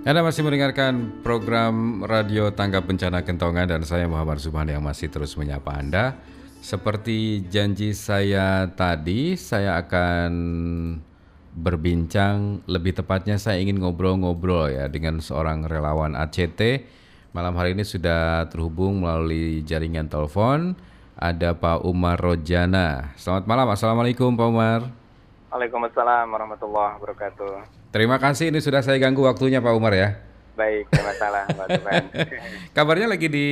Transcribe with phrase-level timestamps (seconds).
[0.00, 5.36] Anda masih mendengarkan program Radio Tanggap Bencana Kentongan dan saya Muhammad Subhan yang masih terus
[5.36, 6.16] menyapa Anda.
[6.64, 10.32] Seperti janji saya tadi, saya akan
[11.52, 16.80] berbincang, lebih tepatnya saya ingin ngobrol-ngobrol ya dengan seorang relawan ACT.
[17.36, 20.80] Malam hari ini sudah terhubung melalui jaringan telepon.
[21.12, 23.12] Ada Pak Umar Rojana.
[23.20, 24.99] Selamat malam, Assalamualaikum Pak Umar.
[25.50, 27.66] Waalaikumsalam warahmatullahi wabarakatuh.
[27.90, 30.14] Terima kasih ini sudah saya ganggu waktunya Pak Umar ya.
[30.54, 32.02] Baik, tidak masalah Pak Tuhan.
[32.78, 33.46] Kabarnya lagi di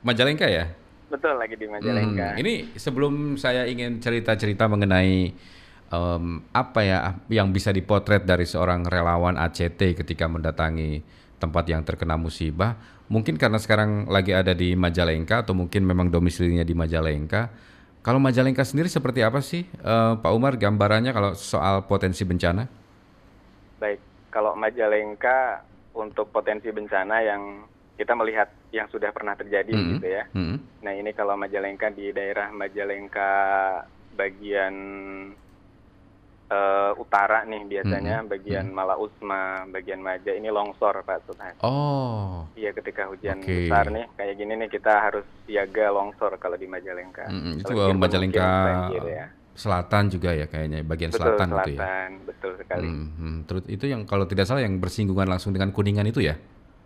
[0.00, 0.72] Majalengka ya?
[1.12, 2.32] Betul, lagi di Majalengka.
[2.32, 5.36] Hmm, ini sebelum saya ingin cerita-cerita mengenai
[5.92, 11.04] um, apa ya yang bisa dipotret dari seorang relawan ACT ketika mendatangi
[11.36, 12.72] tempat yang terkena musibah,
[13.12, 17.75] mungkin karena sekarang lagi ada di Majalengka atau mungkin memang domisilinya di Majalengka.
[18.06, 20.54] Kalau Majalengka sendiri seperti apa sih, uh, Pak Umar?
[20.54, 22.62] Gambarannya kalau soal potensi bencana?
[23.82, 23.98] Baik,
[24.30, 27.66] kalau Majalengka untuk potensi bencana yang
[27.98, 29.90] kita melihat yang sudah pernah terjadi mm -hmm.
[29.98, 30.22] gitu ya.
[30.30, 30.58] Mm -hmm.
[30.86, 33.30] Nah ini kalau Majalengka di daerah Majalengka
[34.14, 34.74] bagian
[36.50, 38.32] uh, utara nih biasanya, mm -hmm.
[38.32, 38.78] bagian mm -hmm.
[38.78, 41.54] Malausma, bagian Maja ini longsor Pak Sultan.
[41.62, 42.46] Oh.
[42.54, 43.66] Iya ketika hujan okay.
[43.66, 47.26] besar nih kayak gini nih kita harus siaga longsor kalau di Majalengka.
[47.28, 47.60] Mm -hmm.
[47.62, 48.48] Itu Majalengka.
[48.66, 51.96] Banjir, ya selatan juga ya kayaknya bagian betul, selatan, selatan gitu ya.
[52.28, 52.86] Betul sekali.
[52.86, 53.36] Hmm, hmm.
[53.48, 56.36] Terus itu yang kalau tidak salah yang bersinggungan langsung dengan Kuningan itu ya?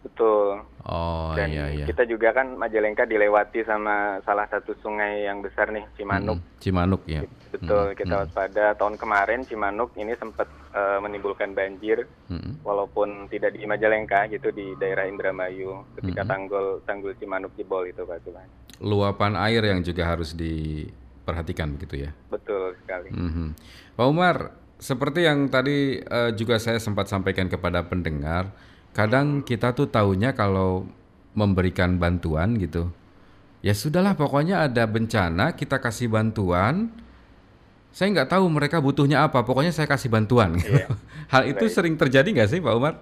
[0.07, 0.63] Betul.
[0.89, 1.85] Oh Dan iya iya.
[1.85, 6.41] Kita juga kan Majalengka dilewati sama salah satu sungai yang besar nih Cimanuk.
[6.41, 7.21] Hmm, Cimanuk ya.
[7.53, 7.93] Betul.
[7.93, 8.23] Hmm, kita hmm.
[8.25, 12.65] waspada tahun kemarin Cimanuk ini sempat uh, menimbulkan banjir hmm.
[12.65, 16.31] walaupun tidak di Majalengka gitu di daerah Indramayu ketika hmm.
[16.31, 18.49] tanggul tanggul Cimanuk jebol itu Pak Tuhan.
[18.81, 20.89] Luapan air yang juga harus di
[21.29, 22.11] perhatikan begitu ya.
[22.33, 23.13] Betul sekali.
[23.13, 23.49] Mm -hmm.
[23.95, 24.37] Pak Umar,
[24.81, 28.51] seperti yang tadi uh, juga saya sempat sampaikan kepada pendengar,
[28.97, 30.87] kadang kita tuh taunya kalau
[31.37, 32.91] memberikan bantuan gitu,
[33.63, 36.91] ya sudahlah pokoknya ada bencana kita kasih bantuan.
[37.91, 40.59] Saya nggak tahu mereka butuhnya apa, pokoknya saya kasih bantuan.
[40.59, 40.71] Gitu.
[40.81, 40.95] Yeah.
[41.31, 41.75] Hal itu Baik.
[41.75, 42.99] sering terjadi nggak sih Pak Umar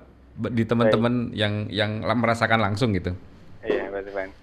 [0.52, 3.16] di teman-teman yang yang merasakan langsung gitu?
[3.64, 4.36] Iya, Pak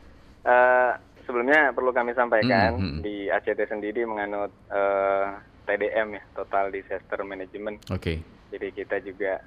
[0.46, 0.94] Uh,
[1.26, 3.02] sebelumnya perlu kami sampaikan hmm, hmm.
[3.02, 5.34] di ACT sendiri menganut uh,
[5.66, 7.82] eh, TDM ya, Total Disaster Management.
[7.90, 7.98] Oke.
[7.98, 8.18] Okay.
[8.54, 9.42] Jadi kita juga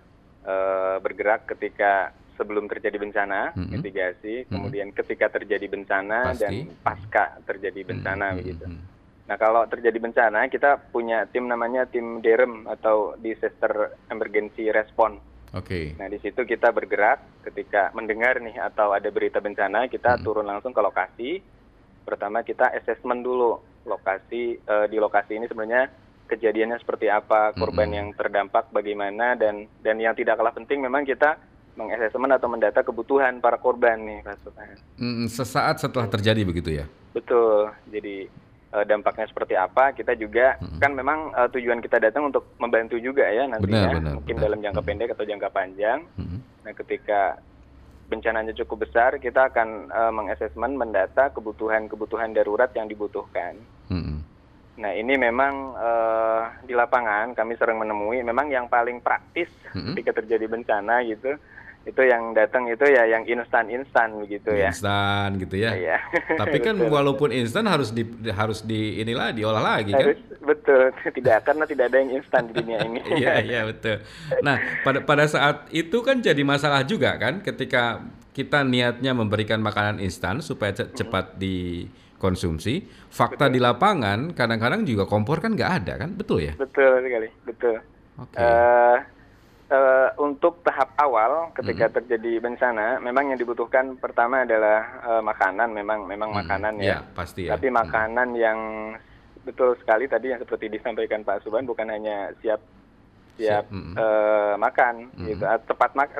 [1.04, 4.50] bergerak ketika sebelum terjadi bencana, hmm, mitigasi, hmm.
[4.54, 6.42] kemudian ketika terjadi bencana Pasti.
[6.46, 8.64] dan pasca terjadi bencana hmm, begitu.
[9.28, 15.20] Nah, kalau terjadi bencana, kita punya tim namanya tim DEREM atau Disaster Emergency Response.
[15.52, 15.92] Oke.
[15.92, 16.00] Okay.
[16.00, 20.22] Nah, di situ kita bergerak ketika mendengar nih atau ada berita bencana, kita hmm.
[20.24, 21.30] turun langsung ke lokasi
[22.08, 25.92] pertama kita assessment dulu lokasi uh, di lokasi ini sebenarnya
[26.28, 27.98] kejadiannya seperti apa, korban mm -hmm.
[27.98, 31.40] yang terdampak bagaimana dan dan yang tidak kalah penting memang kita
[31.78, 34.36] mengassessment atau mendata kebutuhan para korban nih Pak
[34.98, 36.90] Mm, sesaat setelah terjadi begitu ya?
[37.14, 37.70] Betul.
[37.86, 38.26] Jadi
[38.74, 40.78] uh, dampaknya seperti apa kita juga mm -hmm.
[40.82, 44.44] kan memang uh, tujuan kita datang untuk membantu juga ya nantinya benar, benar, mungkin benar.
[44.50, 44.98] dalam jangka mm -hmm.
[45.00, 45.98] pendek atau jangka panjang.
[46.18, 46.38] Mm -hmm.
[46.66, 47.20] Nah ketika
[48.08, 53.60] bencananya cukup besar, kita akan uh, mengasesmen, mendata kebutuhan-kebutuhan darurat yang dibutuhkan.
[53.92, 54.24] Hmm.
[54.78, 59.98] Nah ini memang uh, di lapangan kami sering menemui, memang yang paling praktis hmm.
[59.98, 61.34] ketika terjadi bencana gitu,
[61.88, 64.70] itu yang datang itu ya yang instan-instan begitu ya.
[64.70, 65.72] Instan gitu ya.
[65.72, 65.98] Iya.
[66.40, 70.04] Tapi kan walaupun instan harus di harus di inilah diolah lagi kan?
[70.04, 70.46] harus, kan.
[70.46, 70.82] Betul.
[71.16, 73.00] Tidak karena tidak ada yang instan di dunia ini.
[73.18, 74.04] Iya, iya betul.
[74.44, 78.04] Nah, pada pada saat itu kan jadi masalah juga kan ketika
[78.36, 81.34] kita niatnya memberikan makanan instan supaya cepat
[82.18, 82.82] dikonsumsi.
[83.08, 83.54] Fakta betul.
[83.54, 86.58] di lapangan kadang-kadang juga kompor kan nggak ada kan, betul ya?
[86.58, 87.78] Betul sekali, betul.
[88.18, 88.34] Oke.
[88.34, 88.42] Okay.
[88.42, 88.98] Uh, eh,
[89.70, 91.94] uh, untuk tahap awal ketika hmm.
[92.02, 96.38] terjadi bencana memang yang dibutuhkan pertama adalah uh, makanan memang memang hmm.
[96.42, 96.98] makanan ya.
[96.98, 97.54] ya pasti ya.
[97.54, 97.76] Tapi hmm.
[97.78, 98.42] makanan hmm.
[98.42, 98.58] yang
[99.46, 102.60] betul sekali tadi yang seperti disampaikan Pak Suban bukan hanya siap
[103.38, 103.64] siap, siap.
[103.70, 103.94] Hmm.
[103.94, 105.26] Uh, makan hmm.
[105.30, 106.10] gitu tepat mak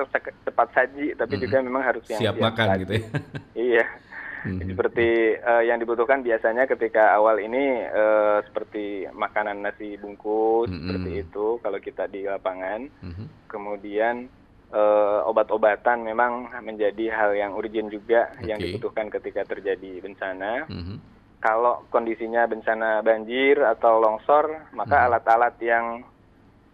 [0.47, 1.43] tepat saji tapi hmm.
[1.43, 2.81] juga memang harus yang siap, siap makan saji.
[2.81, 3.05] gitu ya.
[3.53, 3.85] iya.
[4.39, 4.63] Hmm.
[4.63, 10.79] Seperti uh, yang dibutuhkan biasanya ketika awal ini uh, seperti makanan nasi bungkus hmm.
[10.79, 12.87] seperti itu kalau kita di lapangan.
[13.03, 13.27] Hmm.
[13.51, 14.31] Kemudian
[14.71, 18.47] uh, obat-obatan memang menjadi hal yang urgent juga okay.
[18.47, 20.65] yang dibutuhkan ketika terjadi bencana.
[20.71, 20.97] Hmm.
[21.39, 25.67] Kalau kondisinya bencana banjir atau longsor, maka alat-alat hmm.
[25.67, 25.85] yang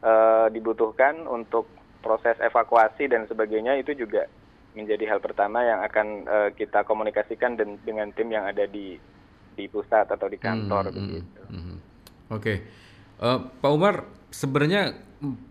[0.02, 1.70] uh, dibutuhkan untuk
[2.06, 4.30] proses evakuasi dan sebagainya itu juga
[4.76, 9.00] menjadi hal pertama yang akan uh, kita komunikasikan dan dengan tim yang ada di
[9.56, 11.42] di pusat atau di kantor hmm, hmm begitu.
[11.48, 11.78] Hmm, hmm.
[12.26, 12.58] Oke, okay.
[13.24, 13.96] uh, Pak Umar,
[14.30, 15.00] sebenarnya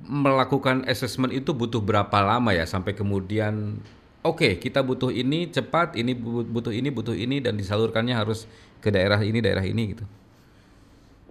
[0.05, 3.81] melakukan assessment itu butuh berapa lama ya sampai kemudian
[4.21, 8.45] oke okay, kita butuh ini cepat, ini butuh ini butuh ini dan disalurkannya harus
[8.85, 10.05] ke daerah ini daerah ini gitu.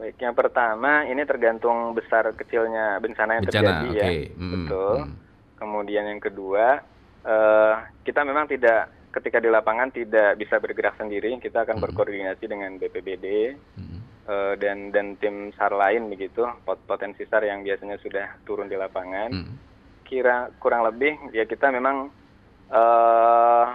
[0.02, 4.18] Baik, yang pertama ini tergantung besar kecilnya bencana yang bencana, terjadi okay.
[4.34, 4.96] ya, mm, betul.
[4.98, 5.14] Mm.
[5.54, 6.66] Kemudian yang kedua
[8.04, 11.84] kita memang tidak ketika di lapangan tidak bisa bergerak sendiri, kita akan mm.
[11.88, 13.56] berkoordinasi dengan BPBD.
[13.78, 13.94] Mm
[14.28, 19.30] uh, dan dan tim SAR lain begitu potensi SAR yang biasanya sudah turun di lapangan
[19.32, 19.56] hmm.
[20.08, 22.12] kira kurang lebih ya kita memang
[22.72, 23.66] uh,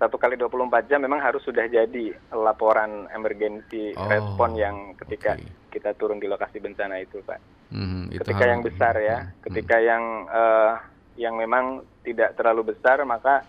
[0.00, 5.46] satu kali 24 jam memang harus sudah jadi laporan emergensi oh, respon yang ketika okay.
[5.70, 7.38] kita turun di lokasi bencana itu pak
[7.70, 9.30] hmm, itu ketika yang besar ya hmm.
[9.46, 10.74] ketika yang uh,
[11.16, 13.44] yang memang tidak terlalu besar maka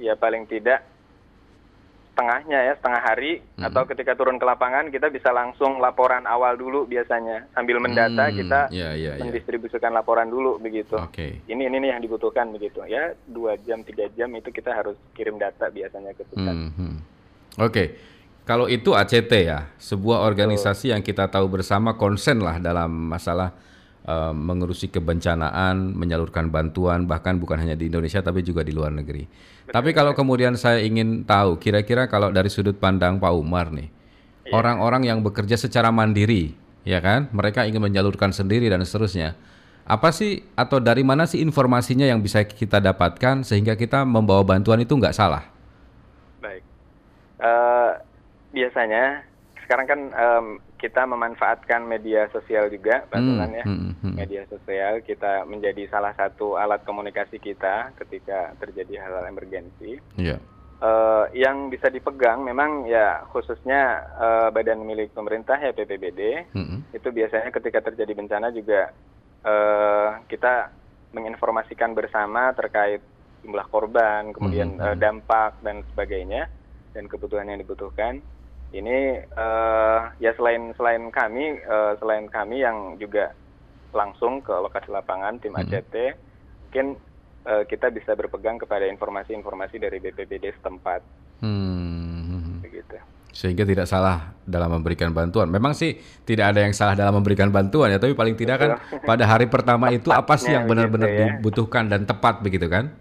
[0.00, 0.86] ya paling tidak
[2.20, 3.64] setengahnya ya setengah hari hmm.
[3.70, 8.36] atau ketika turun ke lapangan kita bisa langsung laporan awal dulu biasanya sambil mendata hmm.
[8.36, 9.24] kita yeah, yeah, yeah.
[9.24, 11.00] mendistribusikan laporan dulu begitu.
[11.08, 11.40] Okay.
[11.48, 15.40] Ini ini nih yang dibutuhkan begitu ya dua jam tiga jam itu kita harus kirim
[15.40, 16.52] data biasanya ke pusat.
[16.52, 16.70] Hmm.
[16.76, 16.96] hmm.
[17.56, 17.72] Oke.
[17.72, 17.88] Okay.
[18.44, 20.98] Kalau itu ACT ya, sebuah organisasi oh.
[20.98, 23.54] yang kita tahu bersama konsen lah dalam masalah
[24.06, 29.26] uh, mengurusi kebencanaan, menyalurkan bantuan bahkan bukan hanya di Indonesia tapi juga di luar negeri.
[29.70, 33.86] Tapi kalau kemudian saya ingin tahu, kira-kira kalau dari sudut pandang Pak Umar nih,
[34.46, 34.50] iya.
[34.50, 39.38] orang-orang yang bekerja secara mandiri, ya kan, mereka ingin menyalurkan sendiri dan seterusnya.
[39.86, 44.82] Apa sih atau dari mana sih informasinya yang bisa kita dapatkan sehingga kita membawa bantuan
[44.82, 45.46] itu nggak salah?
[46.38, 46.62] Baik,
[47.42, 47.98] uh,
[48.54, 49.29] biasanya
[49.70, 50.46] sekarang kan um,
[50.82, 53.62] kita memanfaatkan media sosial juga, hmm, ya.
[53.62, 54.18] Hmm, hmm.
[54.18, 60.02] Media sosial kita menjadi salah satu alat komunikasi kita ketika terjadi hal-hal emergensi.
[60.18, 60.42] Yeah.
[60.42, 60.58] Iya.
[60.80, 66.96] Uh, yang bisa dipegang memang ya khususnya uh, badan milik pemerintah ya PPBD hmm.
[66.96, 68.88] itu biasanya ketika terjadi bencana juga
[69.44, 70.72] uh, kita
[71.12, 73.04] menginformasikan bersama terkait
[73.44, 74.80] jumlah korban kemudian hmm.
[74.80, 76.48] uh, dampak dan sebagainya
[76.96, 78.24] dan kebutuhan yang dibutuhkan
[78.70, 83.34] ini uh, ya selain selain kami uh, selain kami yang juga
[83.90, 86.16] langsung ke lokasi lapangan tim ACT hmm.
[86.66, 86.86] mungkin
[87.46, 91.02] uh, kita bisa berpegang kepada informasi-informasi dari BPBD setempat.
[91.42, 92.62] Hmm.
[92.62, 92.96] Begitu.
[93.30, 95.50] Sehingga tidak salah dalam memberikan bantuan.
[95.50, 98.70] Memang sih tidak ada yang salah dalam memberikan bantuan ya, tapi paling tidak kan
[99.02, 101.18] pada hari pertama itu apa sih yang benar-benar ya.
[101.38, 102.94] dibutuhkan dan tepat begitu kan?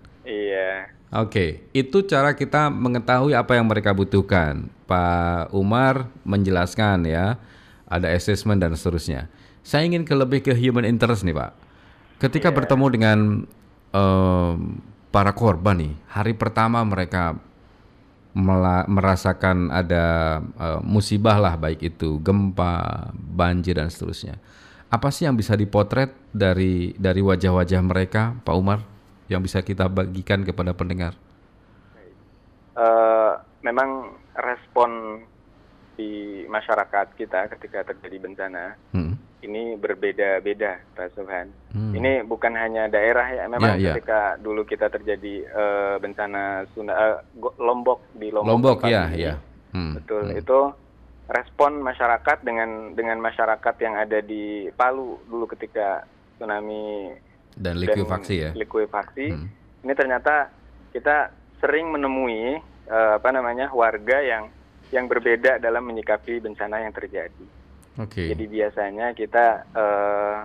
[1.09, 4.69] Oke, itu cara kita mengetahui apa yang mereka butuhkan.
[4.85, 7.41] Pak Umar menjelaskan ya,
[7.89, 9.25] ada assessment dan seterusnya.
[9.65, 11.51] Saya ingin ke lebih ke human interest nih Pak.
[12.21, 12.57] Ketika yeah.
[12.61, 13.17] bertemu dengan
[13.89, 14.77] um,
[15.09, 17.41] para korban nih, hari pertama mereka
[18.85, 24.37] merasakan ada uh, musibah lah, baik itu gempa, banjir dan seterusnya.
[24.93, 28.98] Apa sih yang bisa dipotret dari dari wajah-wajah mereka, Pak Umar?
[29.29, 31.13] Yang bisa kita bagikan kepada pendengar?
[32.73, 35.21] Uh, memang respon
[35.99, 39.43] di masyarakat kita ketika terjadi bencana hmm.
[39.43, 41.51] ini berbeda-beda, Pak Subhan.
[41.75, 41.91] Hmm.
[41.91, 43.95] Ini bukan hanya daerah ya, memang yeah, yeah.
[43.99, 47.17] ketika dulu kita terjadi uh, bencana Sunda, uh,
[47.59, 48.49] Lombok di Lombok.
[48.49, 49.35] Lombok ya, ya.
[49.75, 49.99] Hmm.
[49.99, 50.39] Betul, hmm.
[50.39, 50.59] itu
[51.29, 56.07] respon masyarakat dengan dengan masyarakat yang ada di Palu dulu ketika
[56.39, 57.13] tsunami
[57.55, 59.47] dan likuifaksi ya likuifaksi hmm.
[59.85, 60.51] ini ternyata
[60.93, 62.59] kita sering menemui
[62.89, 64.49] uh, apa namanya warga yang
[64.89, 67.45] yang berbeda dalam menyikapi bencana yang terjadi
[67.99, 68.33] okay.
[68.33, 70.39] jadi biasanya kita uh,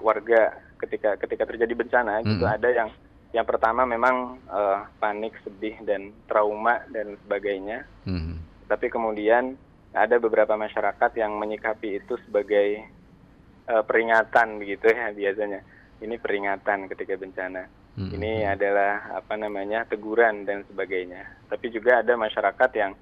[0.00, 2.26] warga ketika ketika terjadi bencana hmm.
[2.34, 2.88] gitu ada yang
[3.30, 8.66] yang pertama memang uh, panik sedih dan trauma dan sebagainya hmm.
[8.66, 9.54] tapi kemudian
[9.90, 12.86] ada beberapa masyarakat yang menyikapi itu sebagai
[13.66, 15.60] uh, peringatan begitu ya biasanya
[16.00, 17.64] ini peringatan ketika bencana.
[17.96, 18.10] Hmm.
[18.14, 21.26] Ini adalah apa namanya teguran dan sebagainya.
[21.50, 22.92] Tapi juga ada masyarakat yang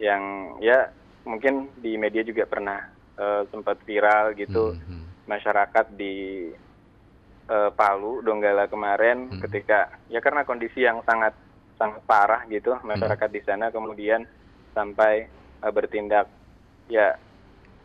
[0.00, 0.22] yang
[0.64, 0.88] ya
[1.28, 2.88] mungkin di media juga pernah
[3.20, 4.80] uh, sempat viral gitu hmm.
[4.80, 5.04] hmm.
[5.28, 6.48] masyarakat di
[7.52, 9.40] uh, Palu Donggala kemarin hmm.
[9.44, 11.36] ketika ya karena kondisi yang sangat
[11.76, 13.36] sangat parah gitu masyarakat hmm.
[13.36, 14.24] di sana kemudian
[14.72, 15.28] sampai
[15.60, 16.28] uh, bertindak
[16.88, 17.16] ya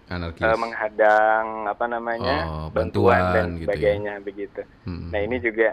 [0.06, 0.46] Anarkis.
[0.46, 3.66] Uh, menghadang apa namanya oh, bantuan, bantuan dan gitu ya.
[3.66, 4.22] sebagainya ya?
[4.22, 4.62] begitu.
[4.86, 5.10] Hmm.
[5.10, 5.70] Nah ini juga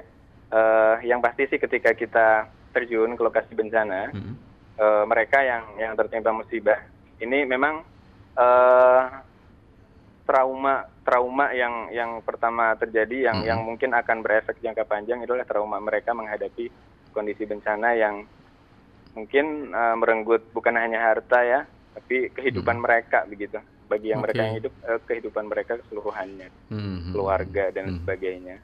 [0.49, 4.35] uh, yang pasti sih ketika kita terjun ke lokasi bencana, hmm.
[4.81, 6.81] uh, mereka yang yang tertimpa musibah
[7.21, 7.85] ini memang
[8.41, 9.03] uh,
[10.25, 13.49] trauma trauma yang yang pertama terjadi yang hmm.
[13.53, 16.73] yang mungkin akan berefek jangka panjang itulah trauma mereka menghadapi
[17.13, 18.25] kondisi bencana yang
[19.13, 21.61] mungkin uh, merenggut bukan hanya harta ya,
[21.93, 22.85] tapi kehidupan hmm.
[22.89, 23.61] mereka begitu
[23.93, 24.33] bagi yang okay.
[24.33, 27.13] mereka yang hidup uh, kehidupan mereka keseluruhannya, hmm.
[27.13, 27.97] keluarga dan hmm.
[28.01, 28.57] sebagainya.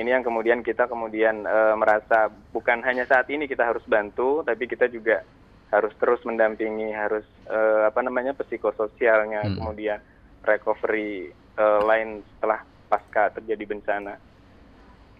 [0.00, 4.64] Ini yang kemudian kita kemudian uh, merasa bukan hanya saat ini kita harus bantu, tapi
[4.64, 5.20] kita juga
[5.68, 9.56] harus terus mendampingi, harus uh, apa namanya psikososialnya, hmm.
[9.60, 10.00] kemudian
[10.48, 11.28] recovery
[11.60, 14.16] uh, lain setelah pasca terjadi bencana.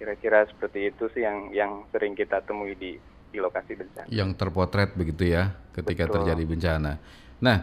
[0.01, 2.97] Kira-kira seperti itu sih yang yang sering kita temui di
[3.31, 4.09] di lokasi bencana.
[4.09, 6.15] Yang terpotret begitu ya ketika Betul.
[6.25, 6.93] terjadi bencana.
[7.41, 7.57] Nah,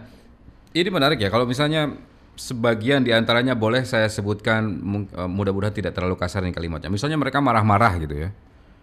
[0.76, 1.94] ini menarik ya kalau misalnya
[2.38, 4.78] sebagian di antaranya boleh saya sebutkan
[5.10, 6.88] e, mudah-mudahan tidak terlalu kasar nih kalimatnya.
[6.94, 8.30] Misalnya mereka marah-marah gitu ya.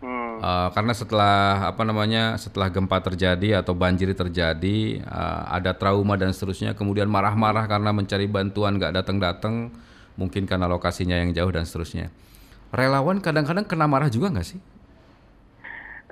[0.05, 0.37] Hmm.
[0.43, 6.35] Uh, karena setelah apa namanya setelah gempa terjadi atau banjir terjadi uh, ada trauma dan
[6.35, 9.73] seterusnya kemudian marah-marah karena mencari bantuan nggak datang-datang
[10.21, 12.13] mungkin karena lokasinya yang jauh dan seterusnya
[12.69, 14.61] relawan kadang-kadang kena marah juga nggak sih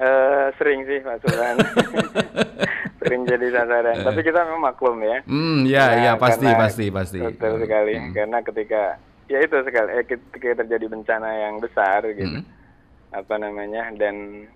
[0.03, 1.57] Uh, sering sih Pak Suran.
[3.03, 4.07] sering jadi sasaran.
[4.07, 5.19] Tapi kita memang maklum ya.
[5.27, 7.19] Hmm, ya, nah, ya pasti, pasti, pasti.
[7.21, 7.95] Betul sekali.
[7.99, 8.13] Hmm.
[8.15, 8.83] Karena ketika
[9.27, 12.45] ya itu sekali, eh, ketika terjadi bencana yang besar gitu, hmm.
[13.15, 14.47] apa namanya, dan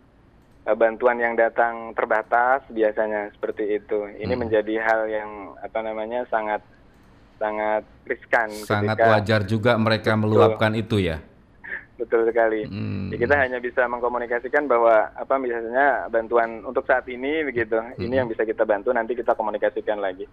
[0.66, 4.10] uh, bantuan yang datang terbatas biasanya seperti itu.
[4.18, 4.40] Ini hmm.
[4.40, 5.30] menjadi hal yang
[5.62, 6.60] apa namanya sangat
[7.36, 8.48] sangat riskan.
[8.64, 11.20] Sangat ketika, wajar juga mereka meluapkan itu ya.
[11.96, 12.68] Betul sekali.
[12.68, 13.08] Hmm.
[13.08, 17.80] Ya, kita hanya bisa mengkomunikasikan bahwa apa biasanya bantuan untuk saat ini begitu.
[17.80, 17.96] Hmm.
[17.96, 20.28] Ini yang bisa kita bantu nanti kita komunikasikan lagi.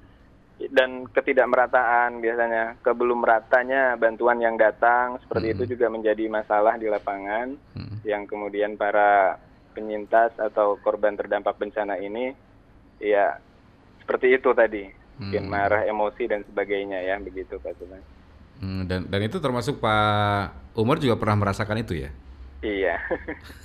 [0.64, 5.56] Dan ketidakmerataan biasanya kebelum meratanya bantuan yang datang seperti hmm.
[5.58, 8.06] itu juga menjadi masalah di lapangan hmm.
[8.06, 9.40] yang kemudian para
[9.74, 12.32] penyintas atau korban terdampak bencana ini
[13.02, 13.40] ya
[14.04, 14.84] seperti itu tadi.
[15.14, 15.52] Mungkin hmm.
[15.52, 18.23] marah, emosi dan sebagainya ya begitu Pak Suman.
[18.62, 22.10] Hmm, dan dan itu termasuk Pak Umar juga pernah merasakan itu ya?
[22.64, 22.96] Iya.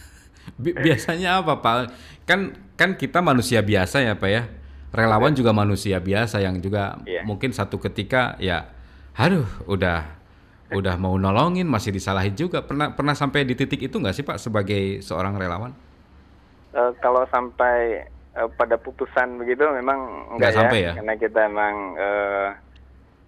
[0.85, 1.77] Biasanya apa Pak?
[2.25, 4.43] Kan kan kita manusia biasa ya Pak ya.
[4.89, 7.21] Relawan juga manusia biasa yang juga iya.
[7.21, 8.73] mungkin satu ketika ya,
[9.13, 10.19] aduh udah
[10.73, 12.65] udah mau nolongin masih disalahin juga.
[12.65, 15.73] Pernah pernah sampai di titik itu nggak sih Pak sebagai seorang relawan?
[16.73, 18.05] Uh, kalau sampai
[18.37, 22.49] uh, pada putusan begitu memang enggak ya, sampai ya, karena kita emang uh,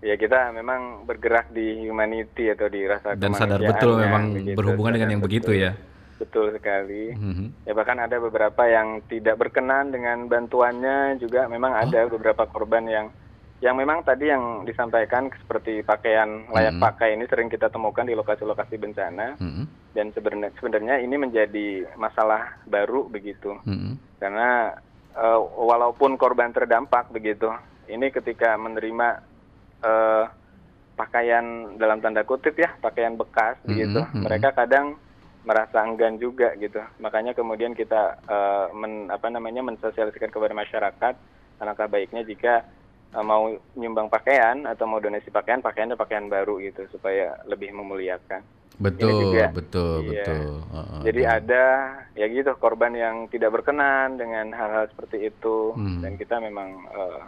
[0.01, 4.93] ya kita memang bergerak di humanity atau di rasa dan sadar betul memang begitu, berhubungan
[4.97, 5.77] dengan yang begitu ya
[6.17, 7.69] betul sekali mm-hmm.
[7.69, 11.81] ya bahkan ada beberapa yang tidak berkenan dengan bantuannya juga memang oh.
[11.85, 13.07] ada beberapa korban yang
[13.61, 16.87] yang memang tadi yang disampaikan seperti pakaian layak mm-hmm.
[16.93, 19.65] pakai ini sering kita temukan di lokasi-lokasi bencana mm-hmm.
[19.97, 21.69] dan sebenarnya sebenarnya ini menjadi
[22.01, 24.17] masalah baru begitu mm-hmm.
[24.17, 24.77] karena
[25.13, 27.53] uh, walaupun korban terdampak begitu
[27.89, 29.30] ini ketika menerima
[29.85, 30.25] uh,
[31.01, 34.23] pakaian dalam tanda kutip ya pakaian bekas mm -hmm, gitu mm -hmm.
[34.29, 35.01] mereka kadang
[35.41, 41.15] merasa enggan juga gitu makanya kemudian kita uh, men, apa namanya mensosialisasikan kepada masyarakat
[41.61, 42.69] alangkah baiknya jika
[43.17, 48.45] uh, mau nyumbang pakaian atau mau donasi pakaian pakaiannya pakaian baru gitu supaya lebih memuliakan
[48.81, 50.25] betul juga, betul iya.
[50.25, 51.33] betul uh, uh, jadi uh.
[51.41, 51.65] ada
[52.17, 56.05] ya gitu korban yang tidak berkenan dengan hal-hal seperti itu hmm.
[56.05, 57.25] dan kita memang uh,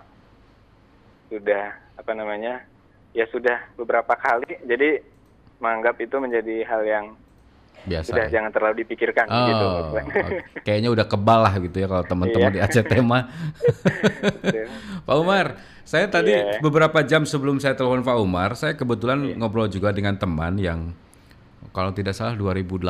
[1.33, 2.61] sudah apa namanya
[3.17, 5.01] ya sudah beberapa kali jadi
[5.57, 7.07] menganggap itu menjadi hal yang
[7.83, 8.39] Biasa, sudah ya?
[8.39, 9.67] jangan terlalu dipikirkan oh, gitu.
[10.63, 12.55] Kayaknya udah kebal lah gitu ya kalau teman-teman iya.
[12.55, 13.27] di Aceh tema.
[15.07, 16.63] Pak Umar, saya tadi yeah.
[16.63, 19.35] beberapa jam sebelum saya telepon Pak Umar, saya kebetulan yeah.
[19.35, 20.95] ngobrol juga dengan teman yang
[21.75, 22.87] kalau tidak salah 2018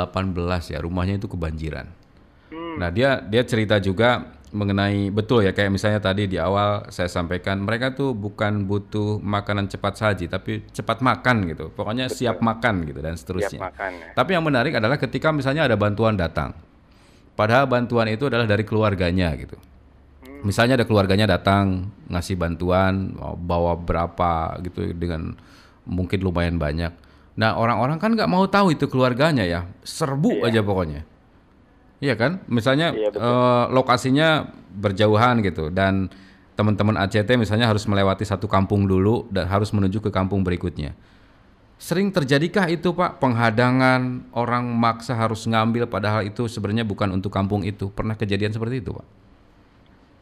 [0.76, 1.88] ya rumahnya itu kebanjiran.
[2.52, 2.76] Hmm.
[2.76, 7.64] Nah dia dia cerita juga mengenai betul ya kayak misalnya tadi di awal saya sampaikan
[7.64, 12.18] mereka tuh bukan butuh makanan cepat saji tapi cepat makan gitu pokoknya betul.
[12.20, 13.56] siap makan gitu dan seterusnya.
[13.56, 14.06] Siap makan, ya.
[14.12, 16.52] Tapi yang menarik adalah ketika misalnya ada bantuan datang,
[17.32, 19.56] padahal bantuan itu adalah dari keluarganya gitu.
[19.56, 20.44] Hmm.
[20.44, 25.32] Misalnya ada keluarganya datang ngasih bantuan bawa berapa gitu dengan
[25.88, 26.92] mungkin lumayan banyak.
[27.40, 30.52] Nah orang-orang kan nggak mau tahu itu keluarganya ya serbu iya.
[30.52, 31.08] aja pokoknya.
[32.02, 32.42] Iya kan?
[32.50, 36.10] Misalnya iya, uh, lokasinya berjauhan gitu dan
[36.58, 40.98] teman-teman ACT misalnya harus melewati satu kampung dulu dan harus menuju ke kampung berikutnya.
[41.78, 47.62] Sering terjadikah itu Pak penghadangan orang maksa harus ngambil padahal itu sebenarnya bukan untuk kampung
[47.62, 47.90] itu?
[47.94, 49.06] Pernah kejadian seperti itu Pak?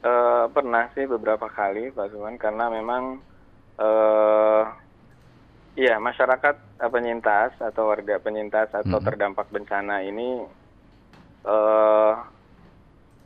[0.00, 3.20] Uh, pernah sih beberapa kali Pak Suman karena memang
[3.80, 4.64] uh,
[5.78, 9.06] Iya, masyarakat penyintas atau warga penyintas atau hmm.
[9.06, 10.42] terdampak bencana ini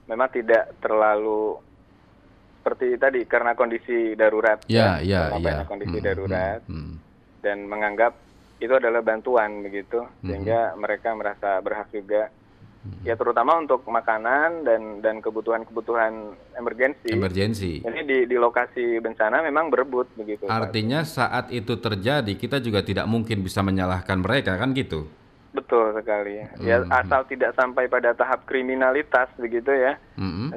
[0.04, 1.58] memang tidak terlalu
[2.64, 5.68] seperti tadi karena kondisi darurat ya, ya, ya, ya.
[5.68, 6.94] kondisi hmm, darurat hmm, hmm.
[7.44, 8.16] dan menganggap
[8.56, 10.24] itu adalah bantuan begitu hmm.
[10.24, 12.32] sehingga mereka merasa berhak juga
[13.04, 17.08] ya terutama untuk makanan dan dan kebutuhan-kebutuhan emergensi.
[17.12, 17.80] Emergensi.
[17.80, 20.44] Ini di di lokasi bencana memang berebut begitu.
[20.48, 21.08] Artinya Pak.
[21.08, 25.08] saat itu terjadi kita juga tidak mungkin bisa menyalahkan mereka kan gitu.
[25.54, 26.42] Betul sekali.
[26.60, 26.90] Ya hmm.
[26.90, 29.94] asal tidak sampai pada tahap kriminalitas begitu ya.
[30.18, 30.50] Hmm.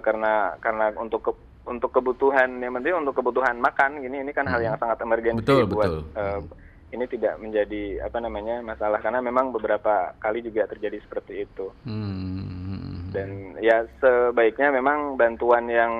[0.00, 1.32] Karena karena untuk ke,
[1.66, 4.52] untuk kebutuhan yang penting untuk kebutuhan makan gini ini kan hmm.
[4.54, 6.02] hal yang sangat emergensi betul, buat betul.
[6.14, 6.40] Uh,
[6.88, 11.66] ini tidak menjadi apa namanya masalah karena memang beberapa kali juga terjadi seperti itu.
[11.84, 13.10] Hmm.
[13.10, 15.92] Dan ya sebaiknya memang bantuan yang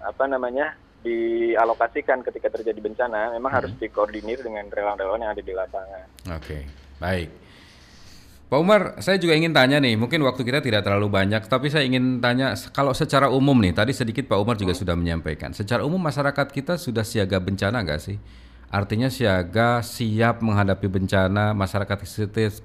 [0.00, 3.58] apa namanya dialokasikan ketika terjadi bencana memang hmm.
[3.60, 6.06] harus dikoordinir dengan relawan-relawan yang ada di lapangan.
[6.32, 6.62] Oke, okay.
[7.02, 7.28] baik.
[8.52, 11.88] Pak Umar, saya juga ingin tanya nih, mungkin waktu kita tidak terlalu banyak, tapi saya
[11.88, 14.80] ingin tanya kalau secara umum nih, tadi sedikit Pak Umar juga hmm.
[14.84, 18.20] sudah menyampaikan, secara umum masyarakat kita sudah siaga bencana nggak sih?
[18.68, 21.96] Artinya siaga, siap menghadapi bencana, masyarakat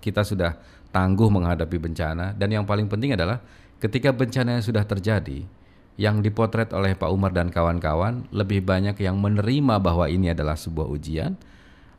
[0.03, 0.59] kita sudah
[0.91, 2.35] tangguh menghadapi bencana.
[2.35, 3.39] Dan yang paling penting adalah
[3.79, 5.47] ketika bencana yang sudah terjadi,
[5.95, 10.87] yang dipotret oleh Pak Umar dan kawan-kawan, lebih banyak yang menerima bahwa ini adalah sebuah
[10.91, 11.39] ujian,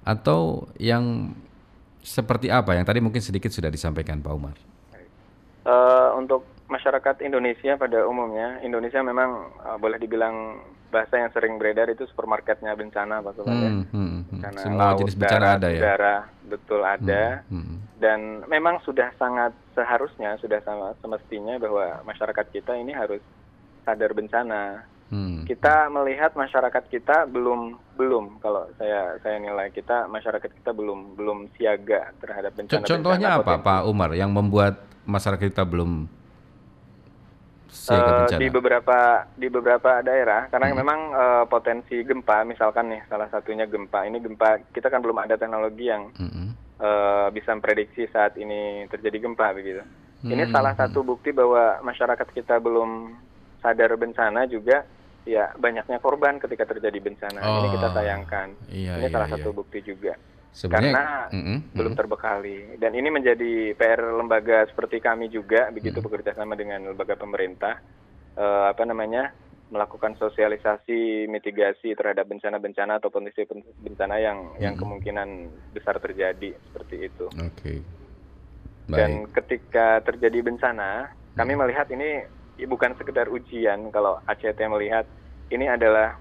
[0.05, 1.33] atau yang
[2.09, 4.57] seperti apa yang tadi mungkin sedikit sudah disampaikan Pak Umar.
[5.69, 11.93] Uh, untuk masyarakat Indonesia pada umumnya, Indonesia memang uh, boleh dibilang bahasa yang sering beredar
[11.93, 13.69] itu supermarketnya bencana Pak Sobat ya.
[13.69, 14.23] hmm, hmm, hmm.
[14.33, 15.81] Bencana Semua laut, jenis bencana darat, ada ya.
[15.81, 16.17] Udara,
[16.49, 17.25] betul ada.
[17.53, 17.79] Hmm, hmm.
[18.01, 23.21] Dan memang sudah sangat seharusnya sudah sama semestinya bahwa masyarakat kita ini harus
[23.85, 24.89] sadar bencana.
[25.09, 25.49] Hmm.
[25.49, 31.49] Kita melihat masyarakat kita belum belum kalau saya saya nilai kita masyarakat kita belum belum
[31.57, 32.85] siaga terhadap bencana.
[32.85, 33.69] Contohnya bencana apa potensi.
[33.73, 36.05] Pak Umar yang membuat masyarakat kita belum
[37.89, 40.77] uh, di beberapa di beberapa daerah karena hmm.
[40.77, 45.41] memang uh, potensi gempa misalkan nih salah satunya gempa ini gempa kita kan belum ada
[45.41, 46.53] teknologi yang hmm.
[46.85, 49.81] uh, bisa memprediksi saat ini terjadi gempa begitu.
[50.21, 50.35] Hmm.
[50.35, 53.15] Ini salah satu bukti bahwa masyarakat kita belum
[53.63, 54.83] sadar bencana juga
[55.29, 57.41] ya banyaknya korban ketika terjadi bencana.
[57.45, 57.61] Oh.
[57.61, 58.49] Ini kita sayangkan.
[58.73, 59.35] Iya, ini iya, salah iya.
[59.37, 60.17] satu bukti juga.
[60.49, 66.01] Sebenarnya, karena mm -mm, belum terbekali dan ini menjadi PR lembaga seperti kami juga begitu
[66.01, 66.05] mm.
[66.09, 67.79] bekerja sama dengan lembaga pemerintah
[68.35, 69.29] uh, apa namanya
[69.69, 73.45] melakukan sosialisasi mitigasi terhadap bencana-bencana atau kondisi
[73.85, 74.65] bencana yang mm.
[74.65, 75.29] yang kemungkinan
[75.77, 77.29] besar terjadi seperti itu.
[77.29, 77.53] Oke.
[77.53, 77.79] Okay.
[78.89, 82.25] Dan ketika terjadi bencana, kami melihat ini
[82.67, 85.07] bukan sekedar ujian kalau ACT melihat
[85.55, 86.19] ini adalah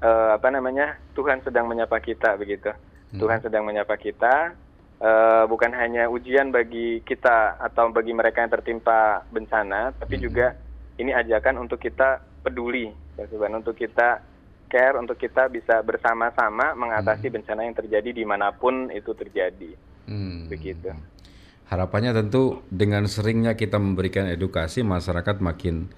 [0.00, 2.72] uh, apa namanya Tuhan sedang menyapa kita begitu
[3.14, 3.22] Hmm.
[3.22, 4.58] Tuhan sedang menyapa kita.
[4.94, 10.22] Uh, bukan hanya ujian bagi kita atau bagi mereka yang tertimpa bencana, tapi hmm.
[10.22, 10.46] juga
[10.96, 14.22] ini ajakan untuk kita peduli, ya, untuk kita
[14.70, 17.34] care, untuk kita bisa bersama-sama mengatasi hmm.
[17.36, 19.76] bencana yang terjadi di mana pun itu terjadi.
[20.08, 20.48] Hmm.
[20.48, 20.94] Begitu.
[21.64, 25.88] Harapannya tentu dengan seringnya kita memberikan edukasi, masyarakat makin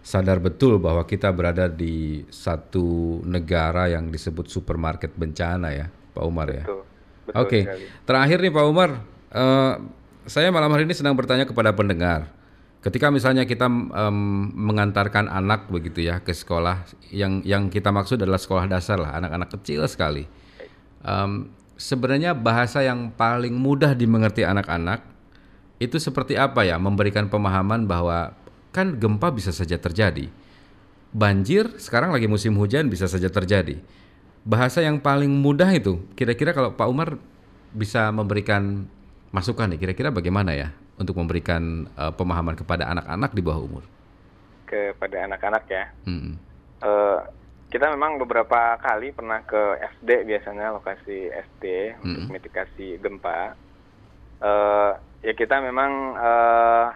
[0.00, 5.86] sadar betul bahwa kita berada di satu negara yang disebut supermarket bencana ya.
[6.10, 6.64] Pak Umar ya.
[6.66, 7.62] Oke, okay.
[8.02, 8.90] terakhir nih Pak Umar,
[9.30, 9.74] uh,
[10.26, 12.26] saya malam hari ini sedang bertanya kepada pendengar.
[12.80, 18.40] Ketika misalnya kita um, mengantarkan anak begitu ya ke sekolah, yang yang kita maksud adalah
[18.40, 20.24] sekolah dasar lah, anak-anak kecil sekali.
[21.04, 25.00] Um, sebenarnya bahasa yang paling mudah dimengerti anak-anak
[25.80, 26.76] itu seperti apa ya?
[26.76, 28.36] Memberikan pemahaman bahwa
[28.70, 30.28] kan gempa bisa saja terjadi,
[31.10, 33.82] banjir sekarang lagi musim hujan bisa saja terjadi
[34.46, 37.20] bahasa yang paling mudah itu kira-kira kalau Pak Umar
[37.74, 38.88] bisa memberikan
[39.30, 43.84] masukan nih kira-kira bagaimana ya untuk memberikan uh, pemahaman kepada anak-anak di bawah umur
[44.64, 46.34] kepada anak-anak ya hmm.
[46.82, 47.20] uh,
[47.70, 52.04] kita memang beberapa kali pernah ke SD biasanya lokasi SD hmm.
[52.04, 53.54] untuk mitigasi gempa
[54.42, 56.90] uh, ya kita memang uh,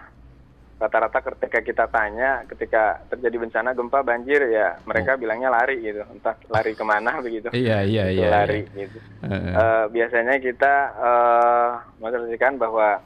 [0.75, 5.19] rata-rata ketika kita tanya ketika terjadi bencana gempa banjir ya mereka oh.
[5.23, 8.83] bilangnya lari gitu entah lari ke mana begitu iya iya iya lari iya.
[8.83, 11.69] gitu uh, uh, biasanya kita uh,
[12.03, 12.99] mengasumsikan bahwa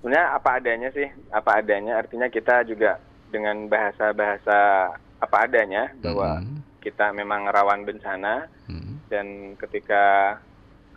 [0.00, 2.96] sebenarnya apa adanya sih apa adanya artinya kita juga
[3.28, 4.92] dengan bahasa-bahasa
[5.22, 6.58] apa adanya bahwa mm -hmm.
[6.82, 8.94] kita memang rawan bencana mm -hmm.
[9.06, 10.36] dan ketika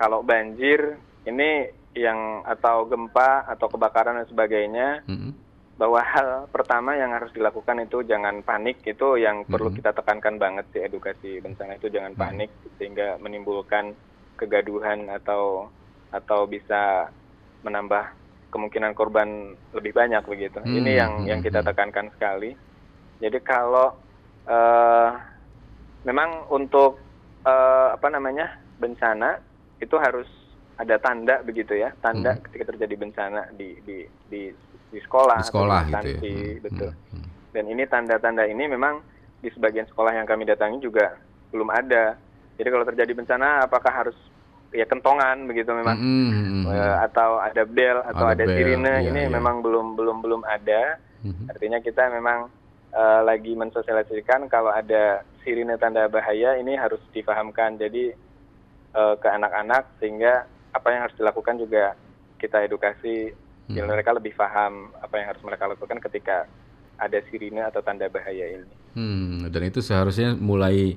[0.01, 0.97] kalau banjir
[1.29, 5.31] ini yang atau gempa atau kebakaran dan sebagainya mm -hmm.
[5.77, 9.53] bahwa hal pertama yang harus dilakukan itu jangan panik itu yang mm -hmm.
[9.53, 12.75] perlu kita tekankan banget sih edukasi bencana itu jangan panik mm -hmm.
[12.81, 13.93] sehingga menimbulkan
[14.35, 15.69] kegaduhan atau
[16.09, 17.07] atau bisa
[17.63, 18.11] menambah
[18.51, 20.79] kemungkinan korban lebih banyak begitu mm -hmm.
[20.81, 22.57] ini yang yang kita tekankan sekali
[23.23, 23.95] jadi kalau
[24.49, 25.09] uh,
[26.05, 27.01] memang untuk
[27.45, 29.41] uh, apa namanya bencana
[29.81, 30.27] itu harus
[30.75, 32.41] ada tanda begitu ya tanda hmm.
[32.49, 34.41] ketika terjadi bencana di di di
[34.95, 36.39] di sekolah, di sekolah atau gitu ya.
[36.39, 36.91] Hmm, betul.
[36.95, 37.25] Hmm, hmm.
[37.51, 39.03] Dan ini tanda-tanda ini memang
[39.43, 41.19] di sebagian sekolah yang kami datangi juga
[41.51, 42.15] belum ada.
[42.55, 44.17] Jadi kalau terjadi bencana, apakah harus
[44.71, 46.63] ya kentongan begitu memang, hmm.
[46.65, 49.31] Uh, atau ada bel atau ada, ada sirine, iya, ini iya.
[49.31, 50.99] memang belum belum belum ada.
[51.23, 51.51] Hmm.
[51.51, 52.47] Artinya kita memang
[52.95, 57.75] uh, lagi mensosialisasikan kalau ada sirine tanda bahaya ini harus dipahamkan.
[57.75, 58.15] Jadi
[58.95, 61.93] uh, ke anak-anak sehingga apa yang harus dilakukan juga
[62.39, 63.75] kita edukasi hmm.
[63.75, 66.47] biar mereka lebih paham apa yang harus mereka lakukan ketika
[66.95, 68.71] ada sirine atau tanda bahaya ini.
[68.95, 70.95] Hmm, dan itu seharusnya mulai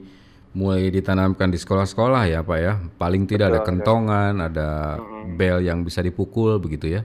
[0.54, 2.78] mulai ditanamkan di sekolah-sekolah ya Pak ya.
[2.96, 4.48] Paling tidak betul, ada kentongan, betul.
[4.48, 5.24] ada hmm.
[5.34, 7.02] bel yang bisa dipukul begitu ya.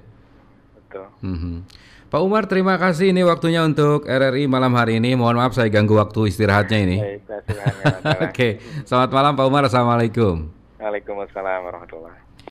[0.77, 1.07] Betul.
[1.25, 1.65] Hmm.
[2.13, 5.17] Pak Umar terima kasih ini waktunya untuk RRI malam hari ini.
[5.17, 6.97] Mohon maaf saya ganggu waktu istirahatnya ini.
[8.29, 9.65] Oke, selamat malam Pak Umar.
[9.65, 10.45] Assalamualaikum.
[10.77, 12.22] Waalaikumsalam warahmatullahi